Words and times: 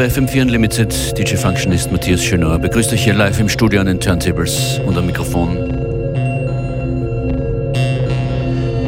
Bei 0.00 0.06
FM4 0.06 0.40
Unlimited. 0.40 1.18
DJ 1.18 1.34
Functionist 1.36 1.92
Matthias 1.92 2.24
Schönauer 2.24 2.58
begrüßt 2.58 2.90
euch 2.94 3.04
hier 3.04 3.12
live 3.12 3.38
im 3.38 3.50
Studio 3.50 3.82
an 3.82 3.86
den 3.86 4.00
Turntables 4.00 4.80
und 4.86 4.96
am 4.96 5.04
Mikrofon. 5.04 5.58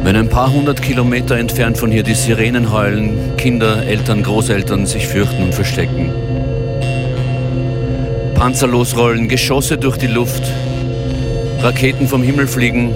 Wenn 0.02 0.16
ein 0.16 0.30
paar 0.30 0.50
hundert 0.50 0.80
Kilometer 0.80 1.36
entfernt 1.36 1.76
von 1.76 1.90
hier 1.90 2.02
die 2.02 2.14
Sirenen 2.14 2.72
heulen, 2.72 3.36
Kinder, 3.36 3.84
Eltern, 3.84 4.22
Großeltern 4.22 4.86
sich 4.86 5.06
fürchten 5.06 5.42
und 5.42 5.54
verstecken. 5.54 6.10
Panzer 8.34 8.68
losrollen, 8.68 9.28
Geschosse 9.28 9.76
durch 9.76 9.98
die 9.98 10.06
Luft, 10.06 10.44
Raketen 11.60 12.08
vom 12.08 12.22
Himmel 12.22 12.46
fliegen, 12.46 12.94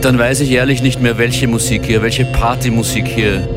dann 0.00 0.16
weiß 0.16 0.38
ich 0.38 0.52
ehrlich 0.52 0.80
nicht 0.80 1.02
mehr, 1.02 1.18
welche 1.18 1.48
Musik 1.48 1.86
hier, 1.86 2.02
welche 2.02 2.24
Partymusik 2.24 3.08
hier 3.08 3.48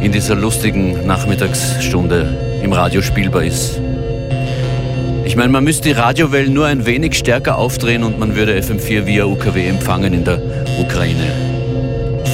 in 0.00 0.12
dieser 0.12 0.36
lustigen 0.36 1.04
Nachmittagsstunde 1.04 2.49
im 2.62 2.72
Radio 2.72 3.02
spielbar 3.02 3.44
ist. 3.44 3.80
Ich 5.24 5.36
meine, 5.36 5.50
man 5.50 5.64
müsste 5.64 5.88
die 5.88 5.92
Radiowellen 5.92 6.52
nur 6.52 6.66
ein 6.66 6.86
wenig 6.86 7.16
stärker 7.16 7.56
aufdrehen 7.56 8.02
und 8.02 8.18
man 8.18 8.34
würde 8.34 8.58
FM4 8.58 9.06
via 9.06 9.24
UKW 9.24 9.68
empfangen 9.68 10.12
in 10.12 10.24
der 10.24 10.40
Ukraine. 10.80 11.32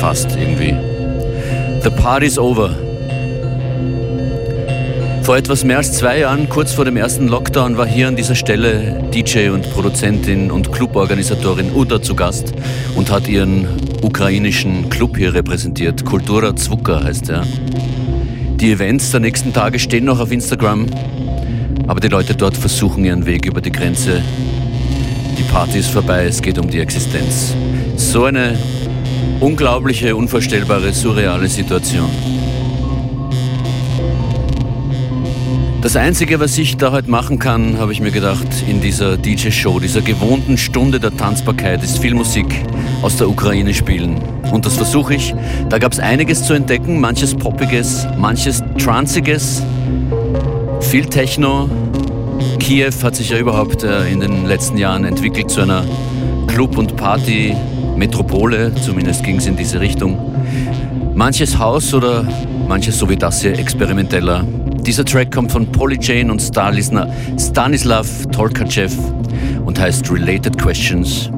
Fast 0.01 0.31
irgendwie. 0.37 0.75
The 1.83 1.91
party's 1.91 2.39
over. 2.39 2.75
Vor 5.23 5.37
etwas 5.37 5.65
mehr 5.65 5.79
als 5.79 5.93
zwei 5.93 6.21
Jahren, 6.21 6.49
kurz 6.49 6.73
vor 6.73 6.85
dem 6.85 6.97
ersten 6.97 7.27
Lockdown, 7.27 7.77
war 7.77 7.87
hier 7.87 8.07
an 8.07 8.15
dieser 8.15 8.37
Stelle 8.37 9.03
DJ 9.13 9.49
und 9.49 9.69
Produzentin 9.73 10.53
und 10.53 10.71
Cluborganisatorin 10.71 11.75
Uda 11.75 12.01
zu 12.01 12.15
Gast 12.15 12.55
und 12.95 13.11
hat 13.11 13.27
ihren 13.27 13.67
ukrainischen 14.03 14.89
Club 14.89 15.17
hier 15.17 15.35
repräsentiert. 15.35 16.05
Kultura 16.05 16.55
Zwuka 16.55 17.03
heißt 17.03 17.31
er. 17.31 17.43
Die 18.61 18.73
Events 18.73 19.11
der 19.11 19.21
nächsten 19.21 19.53
Tage 19.53 19.79
stehen 19.79 20.07
noch 20.07 20.19
auf 20.19 20.33
Instagram, 20.33 20.87
aber 21.87 22.01
die 22.01 22.09
Leute 22.09 22.35
dort 22.35 22.57
versuchen 22.57 23.05
ihren 23.05 23.27
Weg 23.27 23.45
über 23.45 23.61
die 23.61 23.71
Grenze. 23.71 24.23
Die 25.39 25.43
Party 25.43 25.79
ist 25.79 25.91
vorbei, 25.91 26.25
es 26.25 26.41
geht 26.41 26.59
um 26.59 26.71
die 26.71 26.81
Existenz. 26.81 27.55
So 27.97 28.25
eine 28.25 28.59
unglaubliche, 29.41 30.17
unvorstellbare, 30.17 30.95
surreale 30.95 31.49
Situation. 31.49 32.09
Das 35.87 35.95
Einzige, 35.95 36.41
was 36.41 36.59
ich 36.59 36.77
da 36.77 36.91
heute 36.91 37.09
machen 37.09 37.39
kann, 37.39 37.79
habe 37.79 37.93
ich 37.93 38.01
mir 38.01 38.11
gedacht, 38.11 38.49
in 38.69 38.81
dieser 38.81 39.17
DJ-Show, 39.17 39.79
dieser 39.79 40.01
gewohnten 40.01 40.59
Stunde 40.59 40.99
der 40.99 41.17
Tanzbarkeit, 41.17 41.81
ist 41.85 41.99
viel 41.99 42.13
Musik 42.13 42.47
aus 43.03 43.19
der 43.19 43.29
Ukraine 43.29 43.73
spielen. 43.73 44.21
Und 44.51 44.67
das 44.67 44.75
versuche 44.75 45.15
ich. 45.15 45.33
Da 45.69 45.79
gab 45.79 45.93
es 45.93 46.01
einiges 46.01 46.43
zu 46.43 46.55
entdecken, 46.55 46.99
manches 47.01 47.37
Poppiges, 47.37 48.05
manches 48.19 48.65
Transiges, 48.79 49.63
viel 50.81 51.07
Techno. 51.07 51.71
Kiew 52.59 52.91
hat 53.05 53.15
sich 53.15 53.31
ja 53.31 53.39
überhaupt 53.39 53.85
äh, 53.85 54.11
in 54.11 54.19
den 54.19 54.45
letzten 54.45 54.79
Jahren 54.79 55.05
entwickelt 55.05 55.53
zu 55.53 55.61
einer 55.61 55.85
Club- 56.49 56.79
und 56.79 56.97
Party-Metropole, 56.97 58.75
zumindest 58.85 59.23
ging 59.23 59.37
es 59.37 59.47
in 59.47 59.55
diese 59.55 59.79
Richtung. 59.81 60.19
Manches 61.15 61.57
Haus 61.61 61.95
oder 61.95 62.27
manches 62.67 62.99
so 62.99 63.09
wie 63.09 63.17
das 63.17 63.41
hier 63.41 63.57
experimenteller. 63.57 64.45
Dieser 64.87 65.05
Track 65.05 65.33
kommt 65.33 65.51
von 65.51 65.67
Polyjane 65.67 66.31
und 66.31 66.41
Stanislav 66.41 68.07
Tolkachev 68.31 68.97
und 69.65 69.81
heißt 69.81 70.09
Related 70.13 70.57
Questions. 70.57 71.29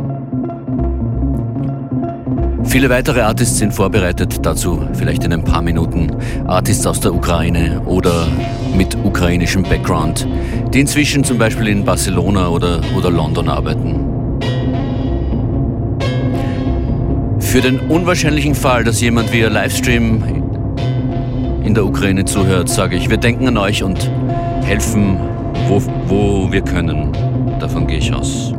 Viele 2.65 2.91
weitere 2.91 3.23
Artists 3.23 3.57
sind 3.57 3.73
vorbereitet, 3.73 4.45
dazu 4.45 4.87
vielleicht 4.93 5.25
in 5.25 5.33
ein 5.33 5.45
paar 5.45 5.63
Minuten. 5.63 6.15
Artists 6.47 6.87
aus 6.87 7.01
der 7.01 7.15
Ukraine 7.15 7.81
oder 7.87 8.29
mit 8.77 8.95
ukrainischem 9.03 9.63
Background, 9.63 10.29
die 10.75 10.81
inzwischen 10.81 11.25
zum 11.25 11.39
Beispiel 11.39 11.69
in 11.69 11.87
Barcelona 11.87 12.49
oder, 12.49 12.83
oder 12.95 13.11
London 13.11 13.49
arbeiten. 13.49 14.05
Für 17.41 17.63
den 17.63 17.81
unwahrscheinlichen 17.81 18.55
Fall, 18.55 18.85
dass 18.85 19.01
jemand 19.01 19.33
via 19.33 19.49
Livestream 19.49 20.38
in 21.65 21.75
der 21.75 21.85
Ukraine 21.85 22.25
zuhört, 22.25 22.69
sage 22.69 22.97
ich, 22.97 23.11
wir 23.11 23.17
denken 23.17 23.49
an 23.49 23.57
euch 23.57 23.83
und 23.83 24.11
helfen, 24.63 25.19
wo, 25.69 25.83
wo 26.07 26.53
wir 26.53 26.63
können. 26.63 27.13
Davon 27.61 27.87
gehe 27.87 27.99
ich 27.99 28.13
aus. 28.13 28.53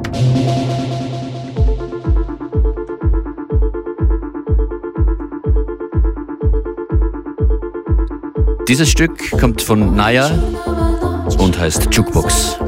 Dieses 8.68 8.90
Stück 8.90 9.32
kommt 9.40 9.64
von 9.64 9.96
Naya 9.96 10.30
und 11.40 11.60
heißt 11.60 11.88
Jukebox. 11.92 12.60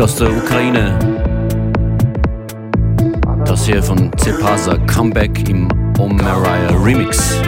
Aus 0.00 0.16
der 0.16 0.30
Ukraine. 0.34 0.98
Das 3.44 3.66
hier 3.66 3.82
von 3.82 4.10
Cepasa 4.16 4.78
Comeback 4.86 5.46
im 5.46 5.68
Omariah 5.98 6.70
Remix. 6.82 7.38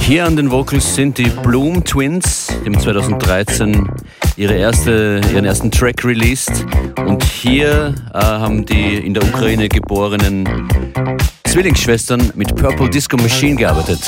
Hier 0.00 0.26
an 0.26 0.36
den 0.36 0.50
Vocals 0.50 0.94
sind 0.94 1.16
die 1.16 1.30
Bloom 1.42 1.82
Twins, 1.82 2.48
die 2.62 2.66
haben 2.66 2.78
2013 2.78 3.88
ihre 4.36 4.54
erste, 4.54 5.22
ihren 5.32 5.46
ersten 5.46 5.70
Track 5.70 6.04
released. 6.04 6.66
Und 7.06 7.24
hier 7.24 7.94
äh, 8.12 8.18
haben 8.18 8.66
die 8.66 8.98
in 8.98 9.14
der 9.14 9.22
Ukraine 9.22 9.70
geborenen 9.70 10.68
Zwillingsschwestern 11.44 12.32
mit 12.34 12.54
Purple 12.54 12.90
Disco 12.90 13.16
Machine 13.16 13.56
gearbeitet. 13.56 14.00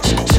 touch. 0.00 0.31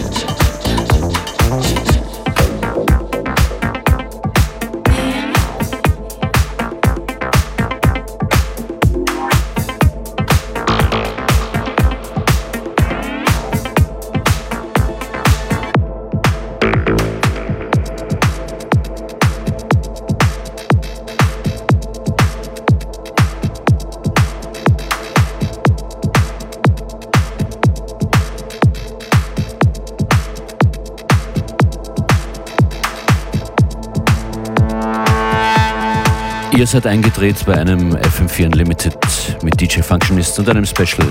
Seid 36.74 36.88
eingedreht 36.88 37.36
bei 37.46 37.54
einem 37.54 37.96
FM4 37.96 38.48
Unlimited 38.48 38.98
mit 39.44 39.62
DJ 39.62 39.82
Functionist 39.82 40.40
und 40.40 40.50
einem 40.50 40.66
Special 40.66 41.08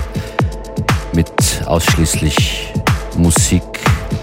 mit 1.13 1.31
ausschließlich 1.67 2.73
Musik 3.17 3.63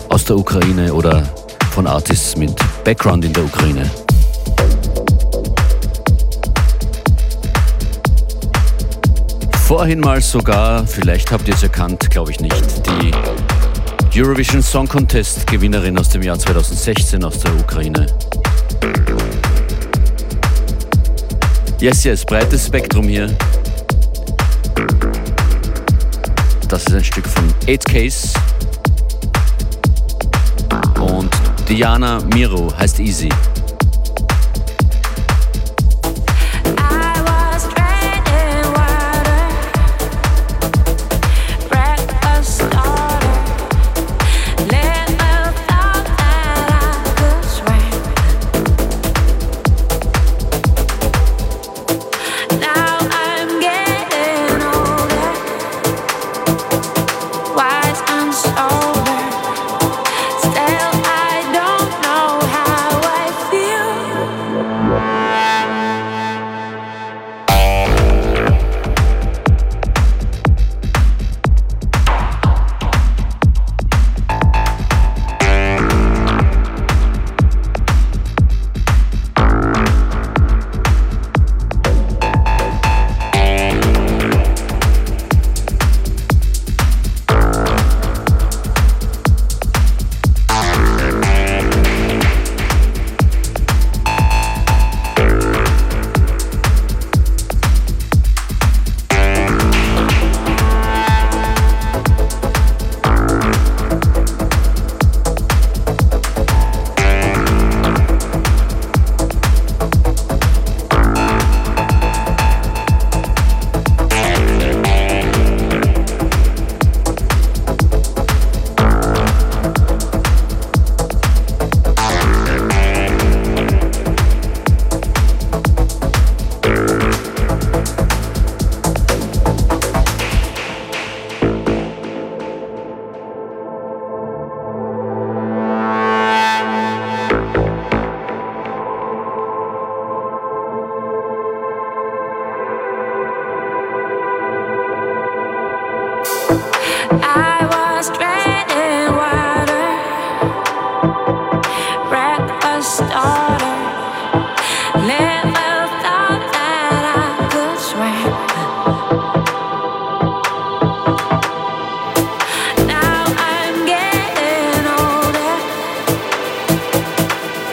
aus 0.10 0.26
der 0.26 0.36
Ukraine 0.36 0.94
oder 0.94 1.24
von 1.72 1.88
Artists 1.88 2.36
mit 2.36 2.54
Background 2.84 3.24
in 3.24 3.32
der 3.32 3.46
Ukraine. 3.46 3.90
Vorhin 9.66 10.02
mal 10.02 10.22
sogar, 10.22 10.86
vielleicht 10.86 11.32
habt 11.32 11.48
ihr 11.48 11.54
es 11.54 11.64
erkannt, 11.64 12.10
glaube 12.10 12.32
ich 12.32 12.42
nicht, 12.42 12.66
die 12.86 14.20
Eurovision 14.20 14.62
Song 14.62 14.90
Contest 14.90 15.48
Gewinnerin 15.48 15.98
aus 15.98 16.10
dem 16.10 16.22
Jahr 16.22 16.38
2016 16.38 17.24
aus 17.24 17.40
der 17.40 17.56
Ukraine. 17.56 18.08
Yes, 21.80 22.04
yes, 22.04 22.26
breites 22.26 22.68
Spektrum 22.68 23.08
hier. 23.08 23.34
Das 26.68 26.84
ist 26.86 26.94
ein 26.94 27.04
Stück 27.06 27.26
von 27.26 27.46
8 27.70 27.86
Case. 27.86 28.34
Und 31.00 31.30
Diana 31.70 32.20
Miro 32.34 32.74
heißt 32.78 33.00
Easy. 33.00 33.30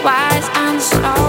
wise 0.07 0.49
and 0.55 0.81
slow. 0.81 1.26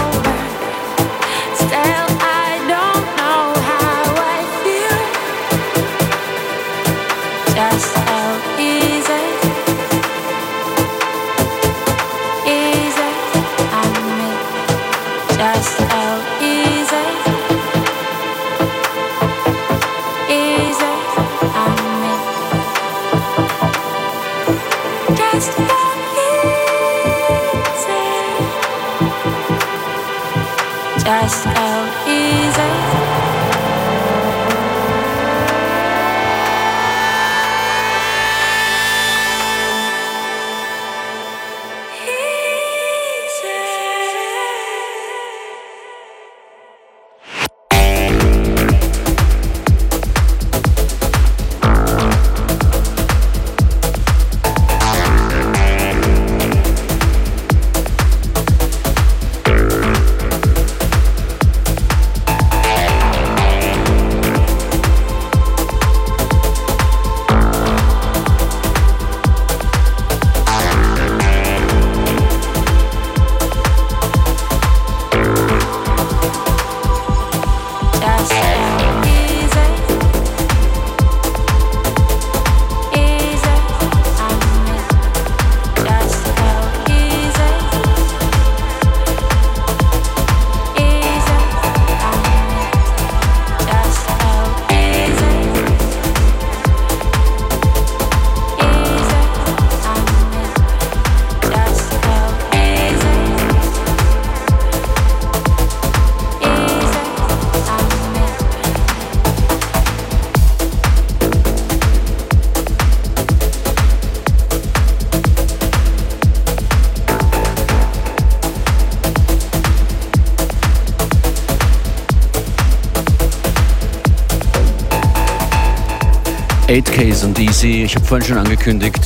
8Ks 126.68 127.24
und 127.24 127.38
Easy. 127.38 127.84
Ich 127.84 127.94
habe 127.94 128.04
vorhin 128.04 128.28
schon 128.28 128.36
angekündigt. 128.36 129.00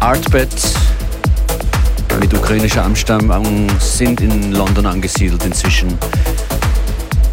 Artbed 0.00 0.50
mit 2.20 2.34
ukrainischer 2.34 2.84
Amstammung 2.84 3.70
sind 3.80 4.20
in 4.20 4.52
London 4.52 4.84
angesiedelt 4.84 5.42
inzwischen. 5.46 5.96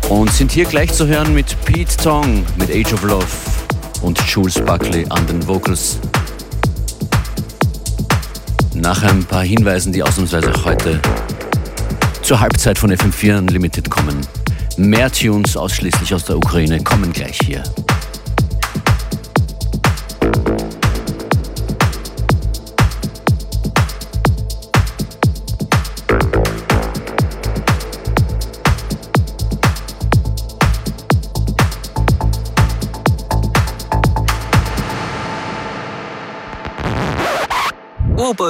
Und 0.07 0.31
sind 0.31 0.53
hier 0.53 0.63
gleich 0.63 0.93
zu 0.93 1.05
hören 1.05 1.33
mit 1.33 1.53
Pete 1.65 1.97
Tong 1.97 2.45
mit 2.57 2.71
Age 2.71 2.93
of 2.93 3.03
Love 3.03 3.25
und 4.03 4.17
Jules 4.21 4.53
Buckley 4.53 5.05
an 5.09 5.27
den 5.27 5.45
Vocals. 5.45 5.99
Nach 8.73 9.03
ein 9.03 9.25
paar 9.25 9.43
Hinweisen, 9.43 9.91
die 9.91 10.01
ausnahmsweise 10.01 10.53
heute 10.63 11.01
zur 12.21 12.39
Halbzeit 12.39 12.79
von 12.79 12.89
FM4 12.89 13.37
Unlimited 13.37 13.89
kommen. 13.89 14.15
Mehr 14.77 15.11
Tunes 15.11 15.57
ausschließlich 15.57 16.13
aus 16.13 16.23
der 16.23 16.37
Ukraine 16.37 16.81
kommen 16.81 17.11
gleich 17.11 17.37
hier. 17.45 17.63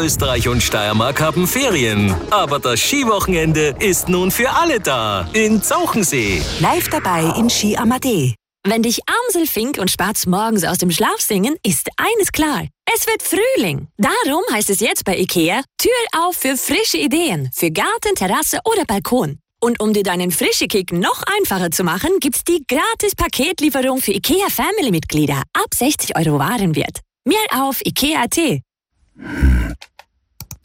Oberösterreich 0.02 0.48
und 0.48 0.64
Steiermark 0.64 1.22
haben 1.22 1.46
Ferien. 1.46 2.16
Aber 2.32 2.58
das 2.58 2.80
Skiwochenende 2.80 3.76
ist 3.78 4.10
nun 4.10 4.32
für 4.32 4.50
alle 4.50 4.80
da. 4.80 5.30
In 5.34 5.62
Zauchensee. 5.62 6.42
Live 6.60 6.90
dabei 6.90 7.32
in 7.38 7.52
Ski 7.52 7.78
Amadee. 7.78 8.34
Wenn 8.64 8.82
dich 8.82 9.00
Amsel, 9.06 9.46
Fink 9.46 9.78
und 9.78 9.92
Spatz 9.92 10.26
morgens 10.26 10.64
aus 10.64 10.80
dem 10.80 10.90
Schlaf 10.90 11.20
singen, 11.20 11.56
ist 11.64 11.88
eines 11.98 12.32
klar. 12.32 12.66
Es 12.92 13.06
wird 13.06 13.22
Frühling. 13.22 13.90
Darum 13.98 14.42
heißt 14.52 14.72
es 14.72 14.80
jetzt 14.80 15.06
bei 15.06 15.20
IKEA 15.20 15.62
Tür 15.78 15.92
auf 16.18 16.36
für 16.36 16.58
frische 16.58 16.98
Ideen. 16.98 17.52
Für 17.54 17.70
Garten, 17.70 18.16
Terrasse 18.16 18.58
oder 18.66 18.86
Balkon. 18.86 19.38
Und 19.60 19.80
um 19.80 19.94
dir 19.94 20.02
deinen 20.02 20.32
frische 20.32 20.66
Kick 20.66 20.92
noch 20.94 21.22
einfacher 21.38 21.70
zu 21.70 21.84
machen, 21.84 22.10
gibt's 22.20 22.44
die 22.44 22.64
gratis 22.68 23.14
Paketlieferung 23.16 24.02
für 24.02 24.14
IKEA 24.14 24.48
Family 24.50 24.90
Mitglieder 24.90 25.44
ab 25.54 25.72
60 25.72 26.18
Euro 26.18 26.40
Warenwert. 26.40 27.02
Mehr 27.24 27.46
auf 27.52 27.86
IKEA.at. 27.86 28.64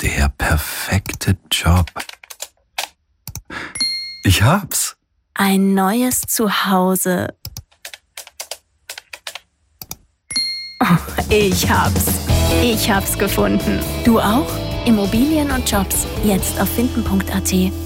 Der 0.03 0.29
perfekte 0.29 1.37
Job. 1.51 1.87
Ich 4.25 4.43
hab's. 4.43 4.97
Ein 5.35 5.75
neues 5.75 6.23
Zuhause. 6.23 7.35
Oh, 10.81 11.23
ich 11.31 11.71
hab's. 11.71 12.05
Ich 12.63 12.91
hab's 12.91 13.17
gefunden. 13.19 13.81
Du 14.05 14.21
auch? 14.21 14.49
Immobilien 14.85 15.51
und 15.51 15.71
Jobs. 15.71 16.07
Jetzt 16.25 16.61
auf 16.61 16.69
finden.at. 16.69 17.86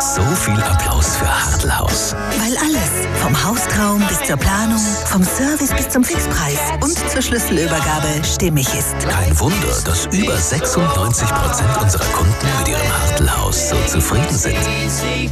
So 0.00 0.22
viel 0.22 0.62
Applaus 0.62 1.16
für 1.16 1.26
Hartlaus. 1.26 2.14
Weil 2.38 2.56
alles, 2.58 3.08
vom 3.20 3.44
Haustraum 3.44 4.00
bis 4.06 4.22
zur 4.22 4.36
Planung, 4.36 4.78
vom 5.06 5.24
Service 5.24 5.72
bis 5.76 5.88
zum 5.88 6.04
Fixpreis 6.04 6.58
und 6.80 6.96
zur 7.10 7.20
Schlüsselübergabe 7.20 8.06
stimmig 8.22 8.68
ist. 8.74 8.94
Kein 9.08 9.36
Wunder, 9.40 9.76
dass 9.84 10.06
über 10.06 10.36
96 10.36 11.28
Prozent 11.28 11.82
unserer 11.82 12.04
Kunden 12.12 12.46
mit 12.60 12.68
ihrem 12.68 13.02
Hartelhaus 13.02 13.70
so 13.70 13.76
zufrieden 13.86 14.38
sind. 14.38 14.56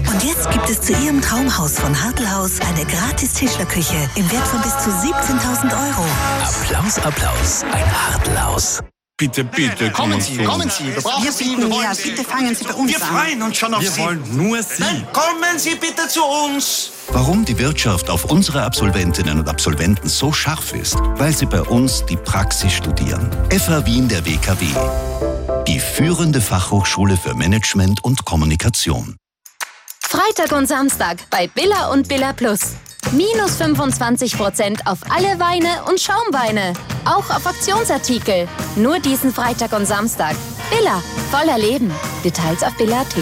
Und 0.09 0.25
jetzt 0.25 0.51
gibt 0.51 0.69
es 0.69 0.81
zu 0.81 0.95
Ihrem 0.95 1.21
Traumhaus 1.21 1.79
von 1.79 1.95
Hartelhaus 2.03 2.59
eine 2.61 2.85
gratis 2.87 3.35
Tischlerküche 3.35 4.11
im 4.17 4.33
Wert 4.33 4.49
von 4.49 4.61
bis 4.63 4.77
zu 4.79 4.91
17.000 4.91 5.73
Euro. 5.73 6.07
Applaus, 6.43 6.99
Applaus, 6.99 7.65
ein 7.73 7.85
Hartelhaus. 7.87 8.83
Bitte, 9.19 9.45
bitte, 9.45 9.91
kommen 9.93 10.21
Sie, 10.21 10.37
kommen 10.45 10.69
Sie. 10.69 10.89
Wir 10.95 11.01
brauchen 11.01 11.25
Wir 11.25 11.33
Sie, 11.33 11.57
wir 11.57 11.71
wollen 11.71 11.85
ja, 11.85 11.95
Sie. 11.95 12.11
bitte 12.11 12.23
fangen 12.23 12.55
Sie 12.55 12.65
bei 12.65 12.75
uns 12.75 12.91
Wir 12.93 13.03
an. 13.03 13.09
freuen 13.17 13.43
uns 13.45 13.57
schon 13.57 13.73
auf 13.73 13.81
Wir 13.81 13.91
Sie. 13.91 14.03
wollen 14.03 14.37
nur 14.37 14.63
Sie. 14.63 14.83
Nein, 14.83 15.09
kommen 15.15 15.59
Sie 15.59 15.75
bitte 15.75 16.07
zu 16.07 16.23
uns. 16.23 16.91
Warum 17.09 17.47
die 17.47 17.59
Wirtschaft 17.59 18.11
auf 18.11 18.27
unsere 18.27 18.63
Absolventinnen 18.63 19.39
und 19.41 19.49
Absolventen 19.49 20.07
so 20.11 20.35
scharf 20.35 20.75
ist? 20.75 20.97
Weil 21.15 21.33
sie 21.35 21.47
bei 21.47 21.63
uns 21.63 22.05
die 22.05 22.17
Praxis 22.19 22.75
studieren. 22.75 23.31
FH 23.49 23.87
Wien 23.87 24.07
der 24.07 24.23
WKW. 24.27 24.67
Die 25.67 25.81
führende 25.81 26.43
Fachhochschule 26.43 27.17
für 27.17 27.35
Management 27.35 28.05
und 28.05 28.27
Kommunikation. 28.27 29.17
Freitag 30.03 30.53
und 30.53 30.67
Samstag 30.69 31.17
bei 31.31 31.47
Billa 31.47 31.87
und 31.89 32.07
Billa 32.07 32.35
Plus. 32.35 32.73
Minus 33.13 33.61
25% 33.61 34.87
auf 34.87 34.99
alle 35.11 35.39
Weine 35.39 35.85
und 35.89 36.01
Schaumweine. 36.01 36.73
Auch 37.05 37.31
auf 37.31 37.47
Aktionsartikel. 37.47 38.49
Nur 38.75 38.99
diesen 38.99 39.33
Freitag 39.33 39.73
und 39.73 39.87
Samstag. 39.87 40.35
Billa, 40.71 41.03
voller 41.31 41.59
Leben. 41.59 41.91
Details 42.25 42.63
auf 42.63 42.77
Billa.at. 42.77 43.15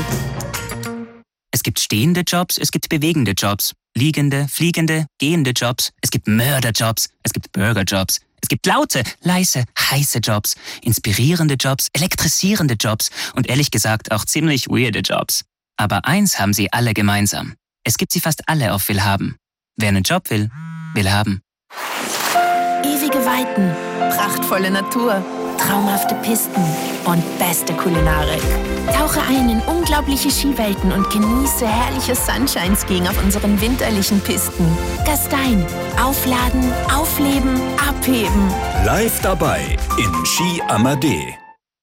Es 1.51 1.63
gibt 1.63 1.81
stehende 1.81 2.23
Jobs, 2.23 2.59
es 2.59 2.71
gibt 2.73 2.89
bewegende 2.89 3.33
Jobs, 3.33 3.75
liegende, 3.95 4.49
fliegende, 4.49 5.07
gehende 5.19 5.51
Jobs, 5.51 5.91
es 6.01 6.11
gibt 6.11 6.27
Mörderjobs, 6.27 7.11
es 7.23 7.33
gibt 7.33 7.53
Burgerjobs, 7.53 8.21
es 8.43 8.49
gibt 8.49 8.67
laute, 8.67 9.05
leise, 9.21 9.65
heiße 9.79 10.19
Jobs, 10.19 10.57
inspirierende 10.83 11.55
Jobs, 11.55 11.89
elektrisierende 11.93 12.75
Jobs 12.75 13.11
und 13.35 13.49
ehrlich 13.49 13.71
gesagt 13.71 14.11
auch 14.13 14.25
ziemlich 14.25 14.69
weirde 14.69 15.01
Jobs. 15.01 15.45
Aber 15.77 16.05
eins 16.07 16.41
haben 16.41 16.53
sie 16.53 16.73
alle 16.73 16.93
gemeinsam. 16.93 17.55
Es 17.85 17.99
gibt 17.99 18.13
sie 18.13 18.21
fast 18.21 18.49
alle 18.49 18.73
auf 18.73 18.89
Willhaben. 18.89 19.37
Wer 19.77 19.89
einen 19.89 20.03
Job 20.03 20.31
will, 20.31 20.51
will 20.95 21.11
haben. 21.11 21.43
Ewige 22.85 23.19
Weiten, 23.27 23.75
prachtvolle 24.17 24.71
Natur, 24.71 25.25
traumhafte 25.59 26.15
Pisten 26.17 26.63
und 27.05 27.23
beste 27.39 27.73
Kulinarik. 27.75 28.43
Tauche 28.93 29.21
ein 29.23 29.49
in 29.49 29.61
unglaubliche 29.63 30.31
Skiwelten 30.31 30.93
und 30.93 31.11
genieße 31.11 31.67
herrliches 31.67 32.25
Sunshine-Skiing 32.27 33.09
auf 33.09 33.21
unseren 33.23 33.61
winterlichen 33.61 34.21
Pisten. 34.21 34.67
Gastein. 35.05 35.65
Aufladen, 36.01 36.73
aufleben, 36.93 37.61
abheben. 37.79 38.49
Live 38.85 39.21
dabei 39.23 39.77
in 39.99 40.27
Ski 40.27 40.63
Amadee. 40.69 41.35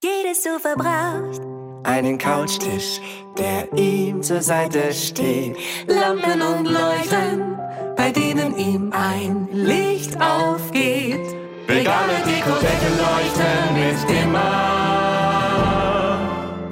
Jedes 0.03 0.43
Sofa 0.43 0.75
braucht 0.75 1.50
einen 1.83 2.17
Couchtisch, 2.17 2.99
der 3.37 3.71
ihm 3.73 4.21
zur 4.21 4.41
Seite 4.41 4.93
steht. 4.93 5.57
Lampen 5.87 6.41
und 6.41 6.65
Leuchten, 6.65 7.57
bei 7.95 8.11
denen 8.11 8.57
ihm 8.57 8.91
ein 8.93 9.47
Licht 9.51 10.19
aufgeht. 10.21 11.35
Regale, 11.67 12.13
Dekodecken 12.25 12.97
leuchten 12.97 13.73
mit 13.73 14.23
immer. 14.23 14.91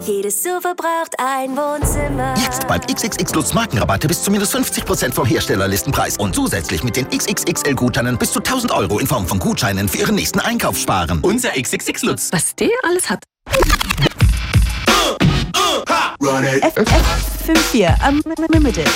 Jedes 0.02 0.42
Sofa 0.42 0.74
braucht 0.74 1.16
ein 1.20 1.56
Wohnzimmer. 1.56 2.34
Jetzt 2.38 2.68
beim 2.68 2.82
XXX 2.82 3.34
Lutz 3.36 3.54
Markenrabatte 3.54 4.08
bis 4.08 4.24
zu 4.24 4.32
minus 4.32 4.56
50% 4.56 5.14
vom 5.14 5.26
Herstellerlistenpreis 5.26 6.18
und 6.18 6.34
zusätzlich 6.34 6.84
mit 6.84 6.96
den 6.96 7.08
XXXL 7.10 7.76
Gutscheinen 7.76 8.18
bis 8.18 8.32
zu 8.32 8.40
1000 8.40 8.72
Euro 8.72 8.98
in 9.00 9.08
Form 9.08 9.28
von 9.28 9.38
Gutscheinen 9.40 9.88
für 9.88 10.00
Ihren 10.00 10.16
nächsten 10.16 10.40
Einkauf 10.40 10.78
sparen. 10.78 11.20
Unser 11.22 11.50
XXX 11.52 12.02
Lutz. 12.04 12.30
Was 12.32 12.56
der 12.56 12.70
alles 12.84 13.10
hat. 13.10 13.24
Run 16.22 16.44
it. 16.44 16.62
F54 16.64 17.96
Unlimited. 18.06 18.90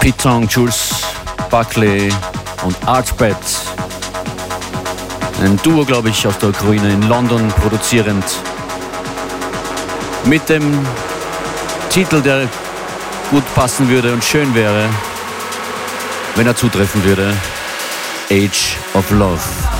Pete 0.00 0.16
Tong, 0.16 0.48
Jules 0.48 1.02
Buckley 1.50 2.12
und 2.64 2.76
Archbet. 2.84 3.36
Ein 5.40 5.56
Duo, 5.62 5.84
glaube 5.84 6.08
ich, 6.08 6.26
aus 6.26 6.36
der 6.38 6.48
Ukraine 6.48 6.94
in 6.94 7.02
London 7.02 7.46
produzierend. 7.60 8.24
Mit 10.24 10.48
dem 10.48 10.84
Titel, 11.90 12.20
der 12.20 12.48
gut 13.30 13.44
passen 13.54 13.88
würde 13.88 14.12
und 14.12 14.24
schön 14.24 14.52
wäre, 14.52 14.88
wenn 16.34 16.46
er 16.48 16.56
zutreffen 16.56 17.04
würde. 17.04 17.36
Age 18.30 18.76
of 18.94 19.08
Love. 19.12 19.77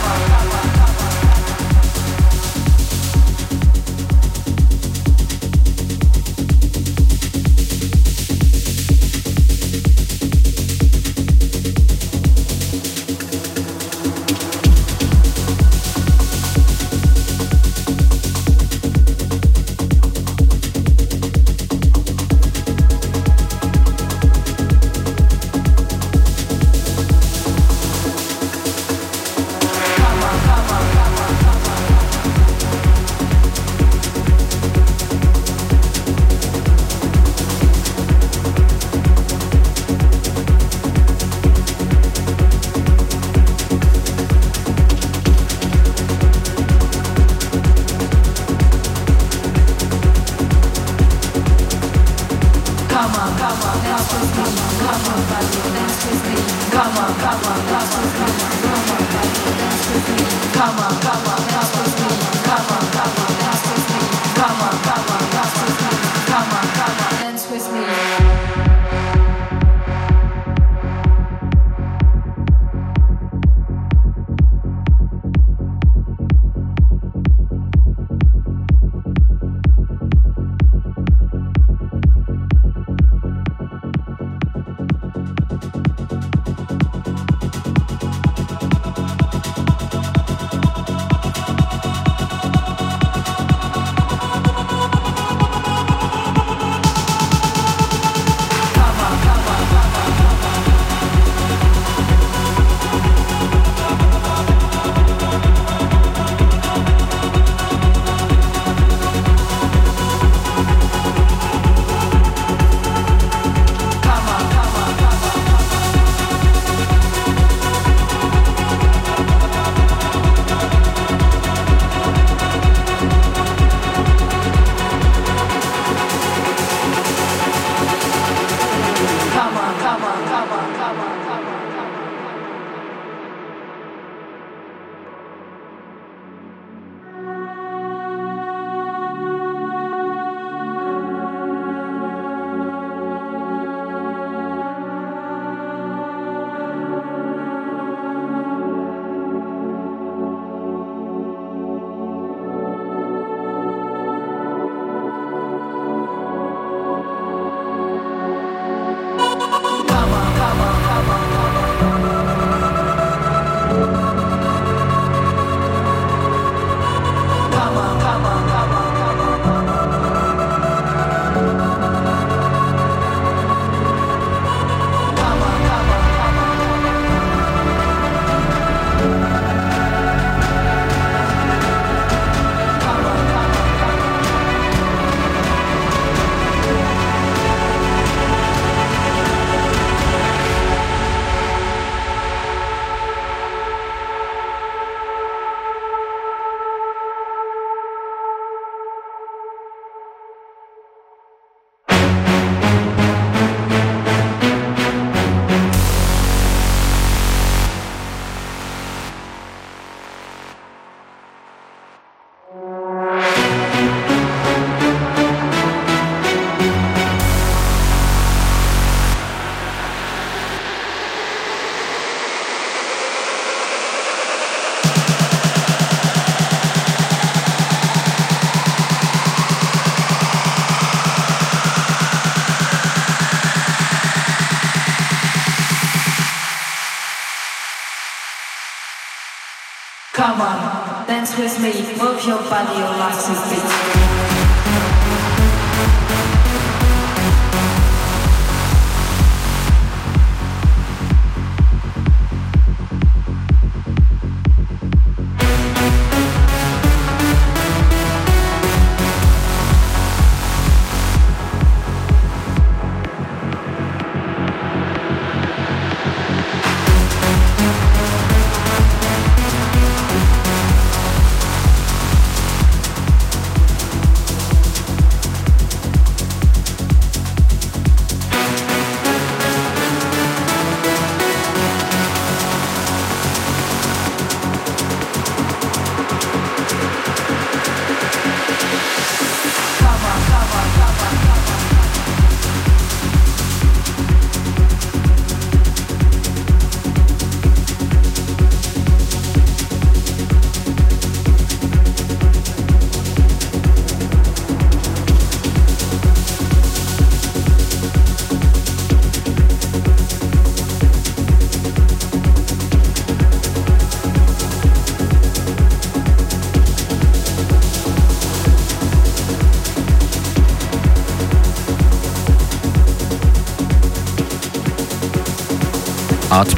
Come 240.29 240.43
on, 240.43 241.07
dance 241.07 241.39
with 241.39 241.59
me, 241.59 241.73
move 241.97 242.23
your 242.27 242.37
body, 242.51 242.79
your 242.79 242.91
life 242.99 243.31
is 243.31 243.51
beat. 243.51 244.08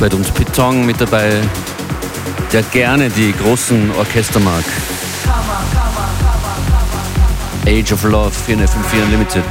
Artbed 0.00 0.14
und 0.14 0.34
Piton 0.34 0.86
mit 0.86 0.98
dabei, 0.98 1.42
der 2.54 2.62
gerne 2.62 3.10
die 3.10 3.34
großen 3.34 3.90
Orchester 3.98 4.40
mag. 4.40 4.64
Age 7.66 7.92
of 7.92 8.04
Love 8.04 8.30
454 8.30 9.02
Unlimited, 9.02 9.44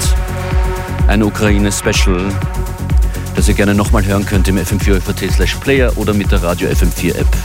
ein 1.08 1.22
Ukraine-Special, 1.22 2.34
das 3.36 3.48
ihr 3.48 3.54
gerne 3.54 3.76
nochmal 3.76 4.04
hören 4.04 4.26
könnt 4.26 4.48
im 4.48 4.58
fm4 4.58 5.32
slash 5.32 5.54
player 5.58 5.96
oder 5.98 6.16
mit 6.16 6.32
der 6.32 6.42
Radio 6.42 6.68
FM4 6.70 7.20
App. 7.20 7.38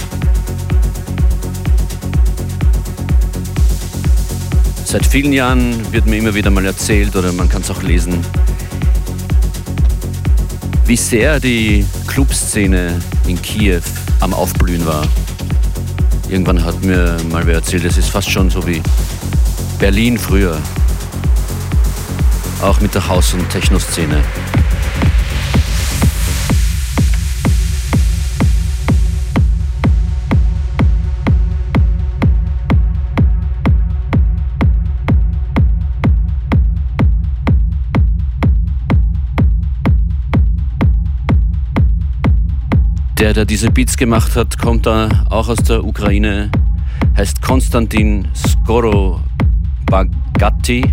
Seit 4.86 5.04
vielen 5.04 5.34
Jahren 5.34 5.92
wird 5.92 6.06
mir 6.06 6.16
immer 6.16 6.34
wieder 6.34 6.48
mal 6.48 6.64
erzählt 6.64 7.14
oder 7.16 7.34
man 7.34 7.50
kann 7.50 7.60
es 7.60 7.70
auch 7.70 7.82
lesen, 7.82 8.24
wie 10.86 10.96
sehr 10.96 11.40
die 11.40 11.86
Clubszene 12.06 13.00
in 13.26 13.40
Kiew 13.40 13.80
am 14.20 14.34
Aufblühen 14.34 14.84
war. 14.86 15.06
Irgendwann 16.28 16.62
hat 16.64 16.82
mir 16.84 17.16
mal 17.30 17.46
wer 17.46 17.54
erzählt, 17.54 17.84
es 17.84 17.96
ist 17.96 18.10
fast 18.10 18.30
schon 18.30 18.50
so 18.50 18.66
wie 18.66 18.82
Berlin 19.78 20.18
früher. 20.18 20.58
Auch 22.60 22.80
mit 22.80 22.94
der 22.94 23.06
Haus- 23.08 23.34
und 23.34 23.48
Techno-Szene. 23.50 24.22
Der, 43.24 43.32
der 43.32 43.46
diese 43.46 43.70
Beats 43.70 43.96
gemacht 43.96 44.36
hat, 44.36 44.58
kommt 44.58 44.84
da 44.84 45.08
auch 45.30 45.48
aus 45.48 45.56
der 45.66 45.82
Ukraine, 45.82 46.50
heißt 47.16 47.40
Konstantin 47.40 48.28
Skorobagatti, 48.34 50.84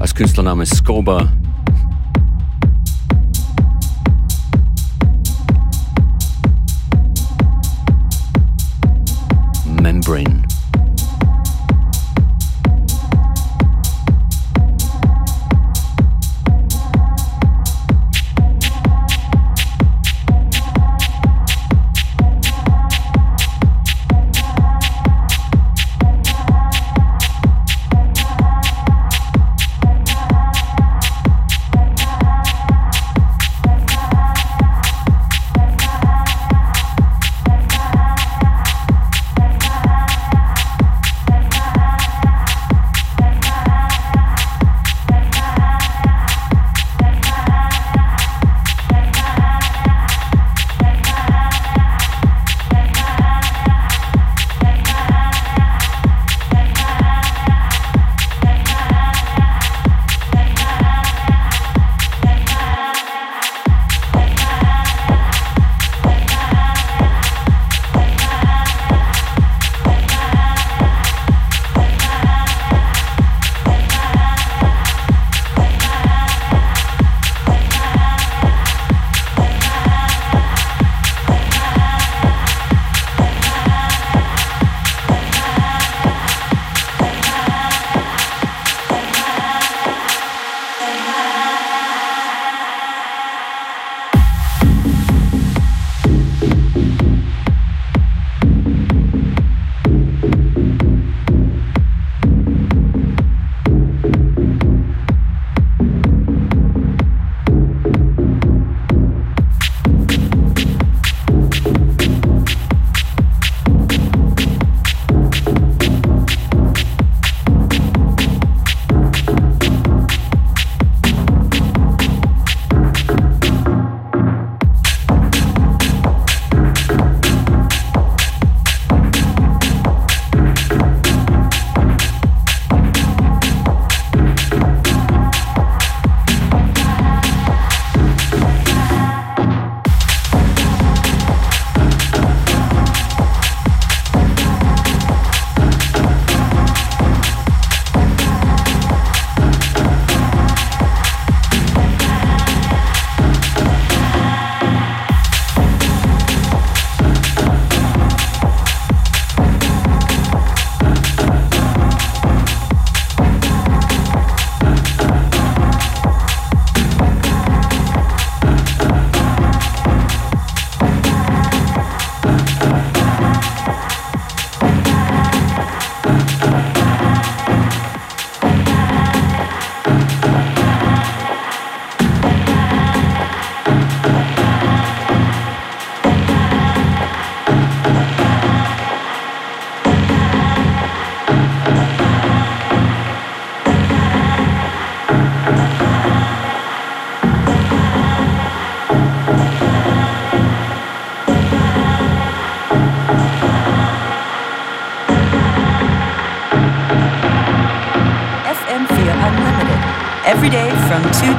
als 0.00 0.12
Künstlername 0.16 0.66
Skoba. 0.66 1.32
Membrane. 9.80 10.43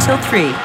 until 0.08 0.22
3. 0.22 0.65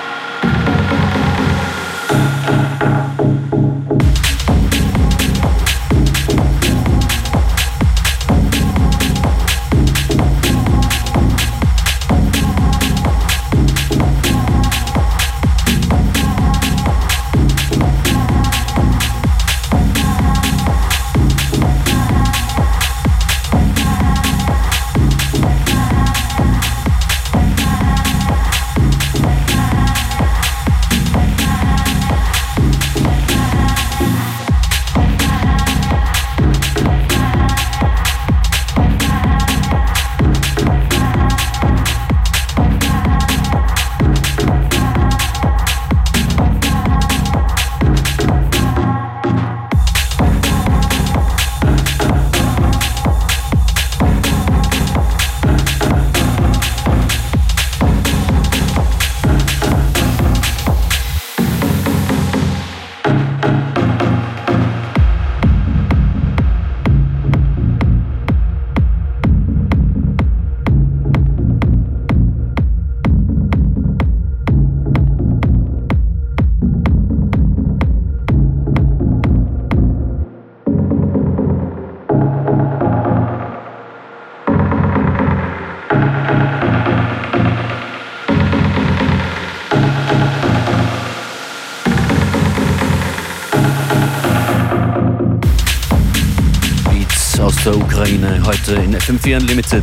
FM4 99.11 99.41
Unlimited. 99.41 99.83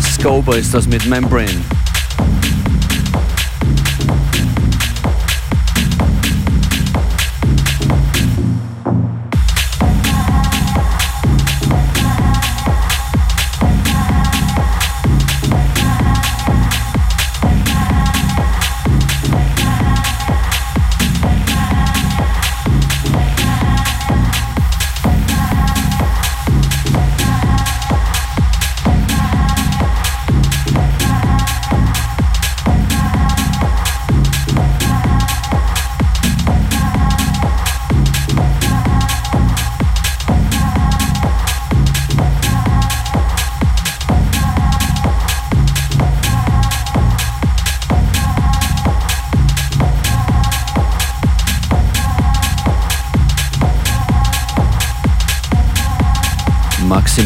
Scoba 0.00 0.56
ist 0.56 0.72
das 0.72 0.86
mit 0.86 1.04
Membrane. 1.04 1.60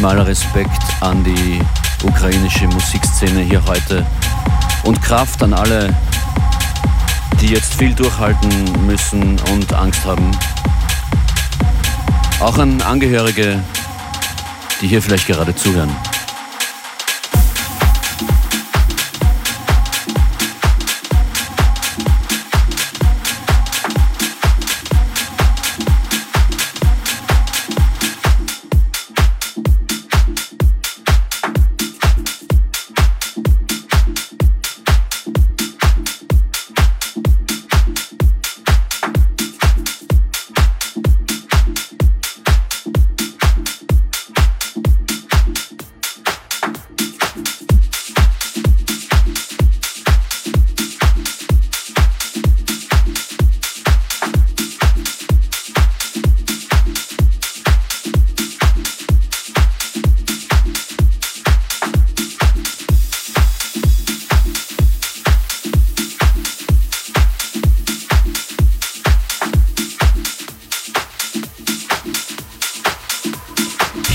Maximaler 0.01 0.25
Respekt 0.25 0.81
an 1.01 1.23
die 1.23 1.61
ukrainische 2.03 2.65
Musikszene 2.69 3.41
hier 3.41 3.63
heute 3.67 4.03
und 4.83 4.99
Kraft 4.99 5.43
an 5.43 5.53
alle, 5.53 5.95
die 7.39 7.49
jetzt 7.49 7.75
viel 7.75 7.93
durchhalten 7.93 8.49
müssen 8.87 9.39
und 9.53 9.71
Angst 9.73 10.03
haben. 10.03 10.31
Auch 12.39 12.57
an 12.57 12.81
Angehörige, 12.81 13.59
die 14.81 14.87
hier 14.87 15.03
vielleicht 15.03 15.27
gerade 15.27 15.53
zuhören. 15.53 15.95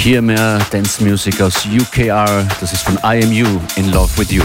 Hier 0.06 0.22
mehr 0.22 0.60
Dance 0.70 1.02
Music 1.02 1.42
aus 1.42 1.66
UKR, 1.66 2.46
das 2.60 2.72
ist 2.72 2.82
von 2.82 2.96
IMU 2.98 3.58
in 3.74 3.90
Love 3.90 4.16
with 4.16 4.30
You. 4.30 4.44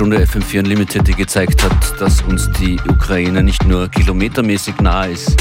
Stunde 0.00 0.24
FM4 0.24 0.60
Unlimited, 0.60 1.06
die 1.06 1.12
gezeigt 1.12 1.62
hat, 1.62 2.00
dass 2.00 2.22
uns 2.22 2.50
die 2.52 2.80
Ukraine 2.88 3.42
nicht 3.42 3.66
nur 3.66 3.86
kilometermäßig 3.86 4.80
nahe 4.80 5.10
ist, 5.10 5.36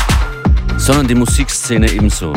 sondern 0.76 1.07
die 1.07 1.16
Musikszene 1.16 1.89
ebenso. 1.89 2.34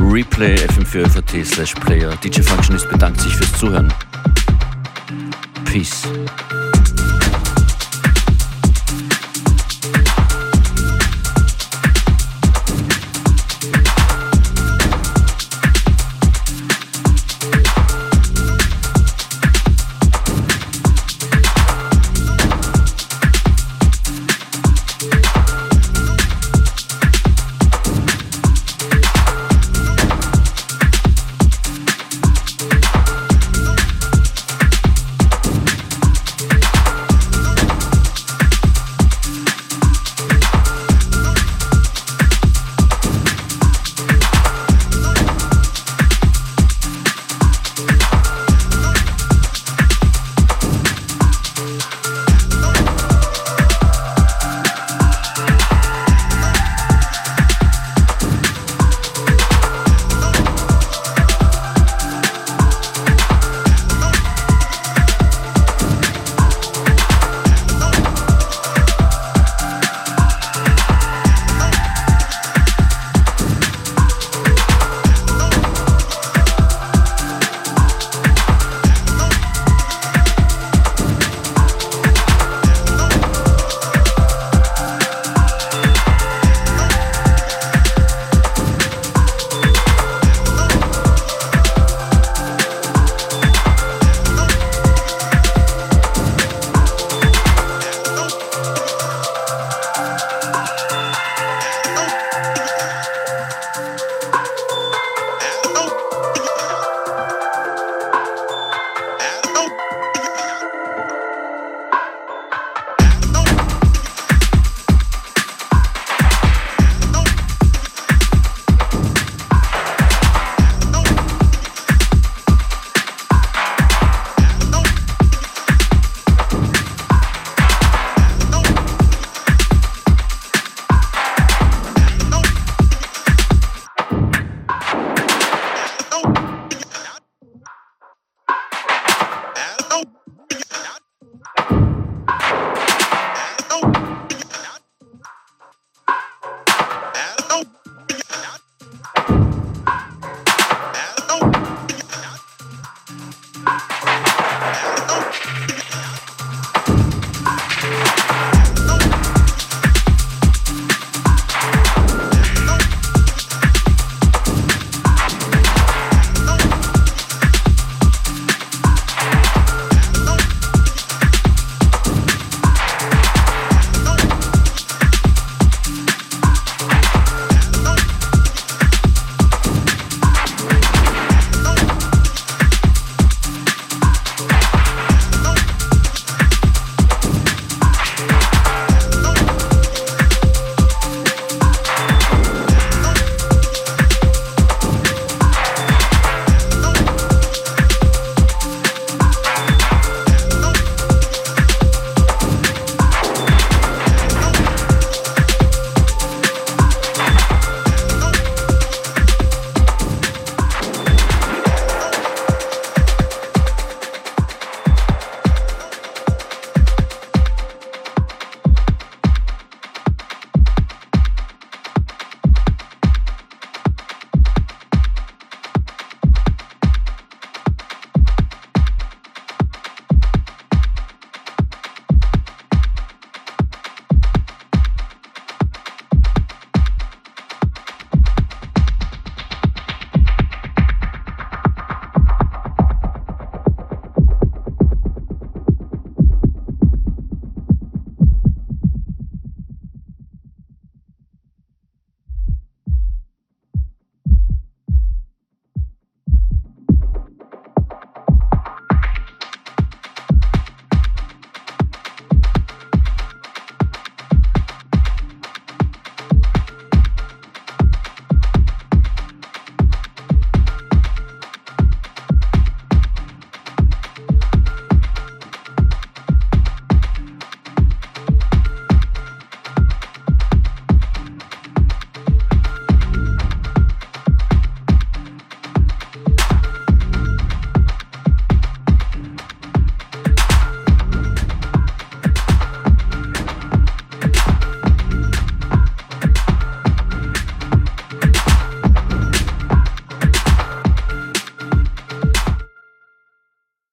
Replay 0.00 0.56
FM4 0.56 1.44
slash 1.44 1.74
Player. 1.74 2.16
DJ 2.16 2.40
Functionist 2.40 2.90
bedankt 2.90 3.20
sich 3.20 3.36
fürs 3.36 3.52
Zuhören. 3.52 3.94
Peace. 5.66 6.02